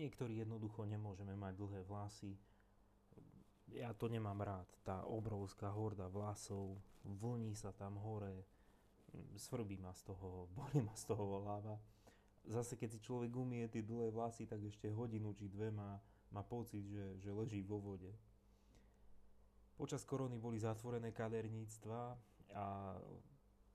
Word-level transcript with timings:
Niektorí 0.00 0.40
jednoducho 0.40 0.88
nemôžeme 0.88 1.36
mať 1.36 1.60
dlhé 1.60 1.84
vlasy. 1.84 2.32
Ja 3.68 3.92
to 3.92 4.08
nemám 4.08 4.40
rád. 4.40 4.64
Tá 4.80 5.04
obrovská 5.04 5.68
horda 5.68 6.08
vlasov, 6.08 6.80
vlní 7.04 7.52
sa 7.52 7.76
tam 7.76 8.00
hore, 8.00 8.48
svrbí 9.36 9.76
ma 9.76 9.92
z 9.92 10.08
toho, 10.08 10.48
bolí 10.56 10.80
ma 10.80 10.96
z 10.96 11.04
toho 11.04 11.44
hlava. 11.44 11.76
Zase 12.48 12.80
keď 12.80 12.96
si 12.96 13.04
človek 13.04 13.28
umie 13.36 13.68
tie 13.68 13.84
dlhé 13.84 14.08
vlasy, 14.08 14.48
tak 14.48 14.64
ešte 14.64 14.88
hodinu 14.88 15.36
či 15.36 15.52
dve 15.52 15.68
má, 15.68 16.00
má 16.32 16.40
pocit, 16.40 16.80
že, 16.88 17.20
že 17.20 17.30
leží 17.36 17.60
vo 17.60 17.76
vode. 17.76 18.08
Počas 19.76 20.00
korony 20.08 20.40
boli 20.40 20.56
zatvorené 20.56 21.12
kaderníctva 21.12 22.16
a 22.56 22.96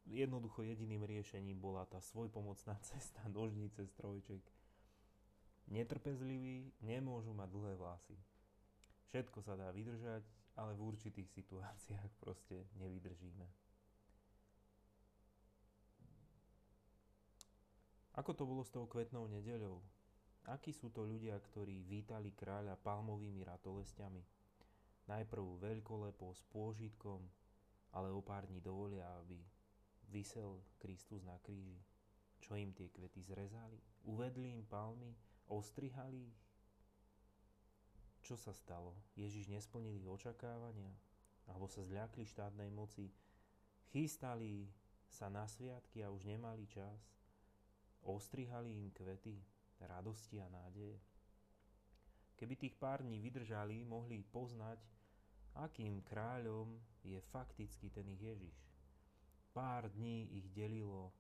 jednoducho 0.09 0.65
jediným 0.65 1.05
riešením 1.05 1.61
bola 1.61 1.85
tá 1.85 2.01
svojpomocná 2.01 2.81
cesta, 2.89 3.21
nožnice, 3.29 3.85
strojček 3.85 4.41
Netrpezliví 5.66 6.70
nemôžu 6.85 7.34
mať 7.34 7.49
dlhé 7.49 7.73
vlasy. 7.77 8.17
Všetko 9.09 9.41
sa 9.41 9.58
dá 9.58 9.73
vydržať, 9.73 10.22
ale 10.55 10.77
v 10.77 10.85
určitých 10.94 11.30
situáciách 11.34 12.12
proste 12.23 12.70
nevydržíme. 12.77 13.48
Ako 18.16 18.31
to 18.31 18.48
bolo 18.48 18.63
s 18.63 18.72
tou 18.72 18.88
kvetnou 18.88 19.27
nedeľou? 19.27 19.84
Akí 20.48 20.72
sú 20.72 20.94
to 20.94 21.03
ľudia, 21.03 21.36
ktorí 21.52 21.84
vítali 21.84 22.31
kráľa 22.31 22.80
palmovými 22.80 23.44
ratolestiami? 23.44 24.23
Najprv 25.09 25.44
veľkolepo 25.59 26.31
s 26.31 26.41
pôžitkom, 26.47 27.20
ale 27.91 28.13
o 28.13 28.22
pár 28.23 28.47
dní 28.47 28.61
dovolia, 28.61 29.03
aby 29.20 29.41
vysel 30.13 30.63
Kristus 30.80 31.25
na 31.25 31.36
kríži. 31.41 31.81
Čo 32.39 32.55
im 32.55 32.72
tie 32.77 32.88
kvety 32.94 33.25
zrezali? 33.25 33.81
Uvedli 34.05 34.53
im 34.53 34.63
palmy 34.63 35.11
Ostrihali 35.45 36.26
ich? 36.26 36.41
Čo 38.26 38.34
sa 38.34 38.50
stalo? 38.58 38.97
Ježiš 39.14 39.45
nesplnil 39.53 40.02
ich 40.02 40.09
očakávania? 40.09 40.89
Alebo 41.45 41.69
sa 41.69 41.86
zľakli 41.86 42.25
štátnej 42.25 42.73
moci? 42.73 43.14
Chystali 43.94 44.66
sa 45.06 45.30
na 45.30 45.45
sviatky 45.45 46.02
a 46.02 46.09
už 46.09 46.25
nemali 46.25 46.66
čas? 46.66 46.97
Ostrihali 48.02 48.73
im 48.73 48.89
kvety 48.89 49.38
radosti 49.86 50.42
a 50.42 50.50
nádeje? 50.50 50.97
Keby 52.36 52.53
tých 52.58 52.75
pár 52.75 53.06
dní 53.06 53.22
vydržali, 53.22 53.86
mohli 53.86 54.25
poznať, 54.25 54.81
akým 55.56 56.03
kráľom 56.03 56.75
je 57.06 57.22
fakticky 57.31 57.88
ten 57.94 58.09
ich 58.12 58.19
Ježiš. 58.19 58.58
Pár 59.56 59.88
dní 59.88 60.28
ich 60.36 60.52
delilo 60.52 61.16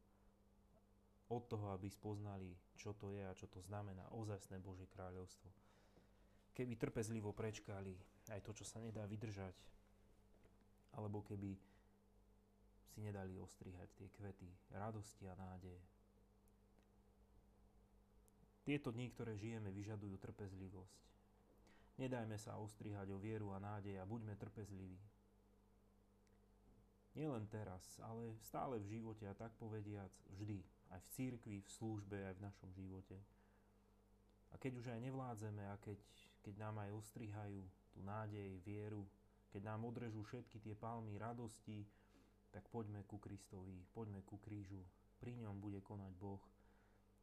od 1.29 1.43
toho, 1.49 1.73
aby 1.73 1.89
spoznali, 1.89 2.53
čo 2.77 2.93
to 2.93 3.09
je 3.09 3.25
a 3.25 3.33
čo 3.33 3.49
to 3.49 3.57
znamená 3.65 4.05
ozajstné 4.13 4.61
Božie 4.61 4.85
kráľovstvo. 4.93 5.49
Keby 6.53 6.77
trpezlivo 6.77 7.33
prečkali 7.33 7.97
aj 8.29 8.39
to, 8.45 8.53
čo 8.53 8.65
sa 8.65 8.77
nedá 8.77 9.03
vydržať, 9.09 9.57
alebo 10.95 11.25
keby 11.25 11.57
si 12.93 13.03
nedali 13.03 13.35
ostrihať 13.35 13.89
tie 13.97 14.07
kvety 14.13 14.47
radosti 14.71 15.27
a 15.27 15.35
nádeje. 15.35 15.81
Tieto 18.65 18.89
dni, 18.89 19.11
ktoré 19.13 19.37
žijeme, 19.37 19.69
vyžadujú 19.69 20.17
trpezlivosť. 20.17 20.97
Nedajme 22.01 22.37
sa 22.39 22.57
ostrihať 22.57 23.13
o 23.13 23.21
vieru 23.21 23.53
a 23.53 23.61
nádej 23.61 24.01
a 24.01 24.09
buďme 24.09 24.33
trpezliví. 24.39 24.97
Nielen 27.15 27.47
teraz, 27.47 27.83
ale 28.03 28.35
stále 28.43 28.81
v 28.81 28.99
živote 28.99 29.23
a 29.23 29.37
tak 29.37 29.55
povediac 29.55 30.11
vždy 30.35 30.59
aj 30.95 31.01
v 31.03 31.11
církvi, 31.11 31.57
v 31.59 31.73
službe, 31.75 32.17
aj 32.23 32.33
v 32.39 32.45
našom 32.47 32.71
živote. 32.71 33.19
A 34.49 34.55
keď 34.55 34.79
už 34.79 34.87
aj 34.95 34.99
nevládzeme 35.03 35.67
a 35.67 35.75
keď, 35.83 35.99
keď 36.39 36.55
nám 36.63 36.79
aj 36.79 36.95
ostrihajú 36.95 37.59
tú 37.91 37.99
nádej, 38.07 38.63
vieru, 38.63 39.03
keď 39.51 39.67
nám 39.67 39.91
odrežú 39.91 40.23
všetky 40.23 40.63
tie 40.63 40.75
palmy 40.75 41.19
radosti, 41.19 41.83
tak 42.55 42.63
poďme 42.71 43.03
ku 43.03 43.19
Kristovi, 43.19 43.83
poďme 43.91 44.23
ku 44.23 44.39
krížu. 44.39 44.79
Pri 45.19 45.35
ňom 45.35 45.59
bude 45.59 45.83
konať 45.83 46.11
Boh. 46.15 46.39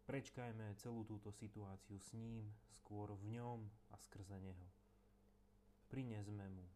Prečkajme 0.04 0.76
celú 0.76 1.08
túto 1.08 1.32
situáciu 1.32 1.96
s 1.96 2.12
ním, 2.12 2.44
skôr 2.76 3.16
v 3.16 3.40
ňom 3.40 3.64
a 3.92 3.96
skrze 3.96 4.36
neho. 4.36 4.66
Prinesme 5.88 6.44
mu 6.52 6.68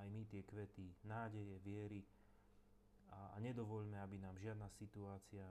aj 0.00 0.06
my 0.08 0.22
tie 0.28 0.42
kvety 0.44 0.88
nádeje, 1.04 1.60
viery 1.60 2.00
a, 3.12 3.36
nedovoľme, 3.40 4.00
aby 4.00 4.16
nám 4.20 4.40
žiadna 4.40 4.68
situácia 4.72 5.44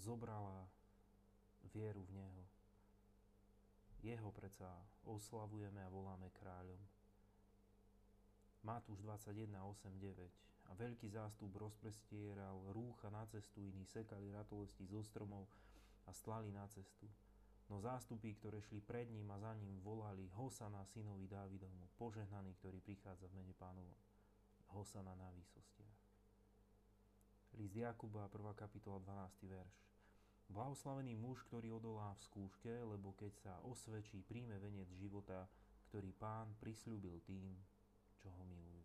zobrala 0.00 0.64
vieru 1.76 2.00
v 2.08 2.16
Neho. 2.16 2.42
Jeho 4.00 4.32
predsa 4.32 4.72
oslavujeme 5.04 5.84
a 5.84 5.92
voláme 5.92 6.32
kráľom. 6.32 6.80
Matúš 8.64 9.04
21, 9.04 9.60
8, 9.60 9.92
9. 10.00 10.72
A 10.72 10.76
veľký 10.76 11.12
zástup 11.12 11.52
rozprestieral 11.60 12.56
rúcha 12.72 13.12
na 13.12 13.28
cestu, 13.28 13.60
iní 13.60 13.84
sekali 13.84 14.32
ratolesti 14.32 14.88
zo 14.88 15.04
stromov 15.04 15.44
a 16.08 16.14
stlali 16.16 16.48
na 16.48 16.64
cestu. 16.72 17.04
No 17.68 17.78
zástupy, 17.78 18.34
ktoré 18.34 18.58
šli 18.64 18.80
pred 18.82 19.06
ním 19.12 19.30
a 19.30 19.38
za 19.38 19.52
ním, 19.54 19.78
volali 19.84 20.26
Hosana 20.34 20.82
synovi 20.90 21.28
Dávidovmu, 21.28 21.92
požehnaný, 22.00 22.56
ktorý 22.58 22.82
prichádza 22.82 23.30
v 23.30 23.36
mene 23.42 23.54
pánovom. 23.54 23.94
Hosana 24.74 25.14
na 25.14 25.28
výsostiach. 25.30 25.98
List 27.58 27.76
Jakuba, 27.76 28.30
1. 28.30 28.54
kapitola, 28.54 29.02
12. 29.02 29.50
verš. 29.50 29.89
Blahoslavený 30.50 31.14
muž, 31.14 31.46
ktorý 31.46 31.78
odolá 31.78 32.10
v 32.18 32.24
skúške, 32.26 32.74
lebo 32.82 33.14
keď 33.14 33.32
sa 33.38 33.52
osvedčí, 33.62 34.26
príjme 34.26 34.58
venec 34.58 34.90
života, 34.98 35.46
ktorý 35.90 36.10
pán 36.18 36.50
prislúbil 36.58 37.22
tým, 37.22 37.54
čo 38.18 38.34
ho 38.34 38.42
milujú. 38.50 38.79